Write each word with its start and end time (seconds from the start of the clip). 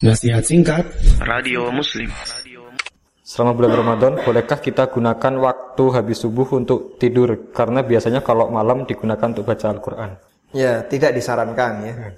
Nasihat 0.00 0.40
singkat 0.40 0.88
Radio 1.20 1.68
Muslim. 1.68 2.08
Selama 3.20 3.52
bulan 3.52 3.84
Ramadan, 3.84 4.12
bolehkah 4.24 4.56
kita 4.56 4.88
gunakan 4.88 5.36
waktu 5.36 5.84
habis 5.92 6.24
subuh 6.24 6.48
untuk 6.56 6.96
tidur? 6.96 7.52
Karena 7.52 7.84
biasanya 7.84 8.24
kalau 8.24 8.48
malam 8.48 8.88
digunakan 8.88 9.28
untuk 9.28 9.44
baca 9.44 9.68
Al-Quran. 9.68 10.16
Ya, 10.56 10.80
tidak 10.88 11.12
disarankan 11.12 11.84
ya. 11.84 12.16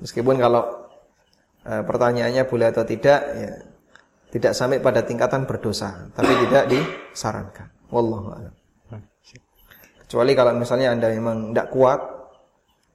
Meskipun 0.00 0.40
kalau 0.40 0.88
e, 1.60 1.84
pertanyaannya 1.84 2.48
boleh 2.48 2.72
atau 2.72 2.88
tidak, 2.88 3.20
ya 3.36 3.60
tidak 4.32 4.56
sampai 4.56 4.80
pada 4.80 5.04
tingkatan 5.04 5.44
berdosa, 5.44 6.08
tapi 6.16 6.32
tidak 6.48 6.64
disarankan. 6.72 7.68
Wallahu 7.92 8.40
a'lam. 8.40 8.54
Kecuali 10.00 10.32
kalau 10.32 10.56
misalnya 10.56 10.96
Anda 10.96 11.12
memang 11.12 11.52
tidak 11.52 11.76
kuat, 11.76 12.00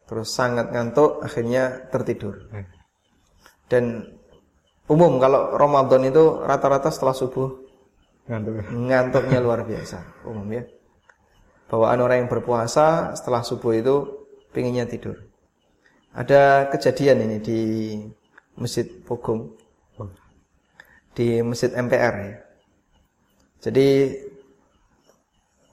terus 0.10 0.34
sangat 0.34 0.74
ngantuk, 0.74 1.22
akhirnya 1.22 1.86
tertidur. 1.94 2.50
Dan 3.68 4.08
umum 4.88 5.20
kalau 5.20 5.56
Ramadan 5.60 6.08
itu 6.08 6.44
rata-rata 6.44 6.88
setelah 6.88 7.16
subuh 7.16 7.68
Ngantuk. 8.28 8.60
ngantuknya 8.72 9.40
luar 9.40 9.64
biasa, 9.64 10.28
umum 10.28 10.48
ya. 10.52 10.64
Bawaan 11.68 12.00
orang 12.00 12.24
yang 12.24 12.30
berpuasa 12.32 13.16
setelah 13.16 13.44
subuh 13.44 13.76
itu 13.76 13.96
pinginnya 14.56 14.88
tidur. 14.88 15.20
Ada 16.16 16.72
kejadian 16.72 17.28
ini 17.28 17.38
di 17.44 17.62
Masjid 18.56 18.88
Pogong, 18.88 19.52
di 21.16 21.40
Masjid 21.44 21.72
MPR 21.76 22.16
ya. 22.20 22.36
Jadi 23.64 23.88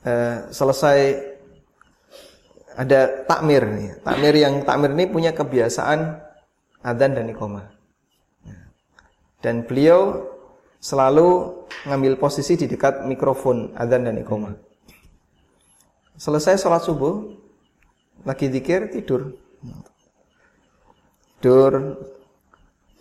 eh, 0.06 0.36
selesai 0.50 0.98
ada 2.74 3.24
takmir 3.26 3.62
nih. 3.66 3.90
Takmir 4.02 4.34
yang 4.34 4.54
takmir 4.62 4.90
ini 4.94 5.06
punya 5.10 5.30
kebiasaan 5.34 6.22
adzan 6.82 7.12
dan 7.18 7.30
iqamah. 7.30 7.73
Dan 9.44 9.68
beliau 9.68 10.24
selalu 10.80 11.52
ngambil 11.84 12.16
posisi 12.16 12.56
di 12.56 12.64
dekat 12.64 13.04
mikrofon 13.04 13.76
adzan 13.76 14.08
dan 14.08 14.16
iqamah. 14.16 14.56
Selesai 16.16 16.56
sholat 16.56 16.80
subuh, 16.80 17.28
lagi 18.24 18.48
zikir 18.48 18.88
tidur. 18.88 19.36
Tidur. 21.44 22.00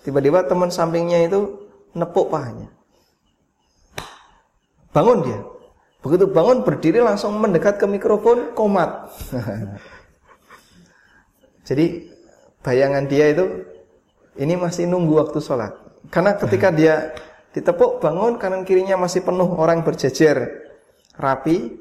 Tiba-tiba 0.03 0.43
teman 0.43 0.67
sampingnya 0.67 1.31
itu 1.31 1.71
nepuk 1.95 2.27
pahanya. 2.27 2.67
Bangun 4.91 5.23
dia. 5.23 5.39
Begitu 6.03 6.27
bangun 6.27 6.67
berdiri 6.67 6.99
langsung 6.99 7.39
mendekat 7.39 7.79
ke 7.79 7.87
mikrofon 7.87 8.51
komat. 8.51 9.07
Jadi 11.67 12.11
bayangan 12.59 13.07
dia 13.07 13.31
itu 13.31 13.63
ini 14.35 14.59
masih 14.59 14.91
nunggu 14.91 15.23
waktu 15.23 15.39
sholat. 15.39 15.82
Karena 16.11 16.35
ketika 16.35 16.71
dia 16.73 17.15
ditepuk 17.53 18.01
bangun 18.01 18.41
kanan 18.41 18.65
kirinya 18.65 18.97
masih 18.97 19.21
penuh 19.21 19.47
orang 19.55 19.85
berjejer 19.85 20.65
rapi, 21.15 21.77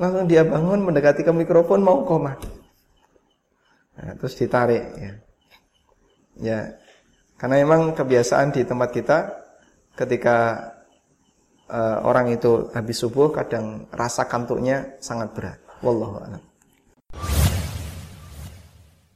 langsung 0.00 0.24
dia 0.24 0.42
bangun 0.42 0.80
mendekati 0.80 1.20
ke 1.20 1.32
mikrofon 1.34 1.84
mau 1.84 2.02
komat. 2.08 2.40
Nah, 4.00 4.16
terus 4.16 4.34
ditarik 4.40 4.84
ya. 4.96 5.12
Ya, 6.40 6.60
karena 7.36 7.60
memang 7.60 7.92
kebiasaan 7.92 8.56
di 8.56 8.64
tempat 8.64 8.96
kita 8.96 9.18
ketika 9.92 10.72
uh, 11.68 12.00
orang 12.08 12.32
itu 12.32 12.72
habis 12.72 12.96
subuh 12.96 13.28
kadang 13.28 13.84
rasa 13.92 14.24
kantuknya 14.24 14.96
sangat 15.04 15.36
berat. 15.36 15.58
Wallahu 15.84 16.16
a'lam. 16.16 16.49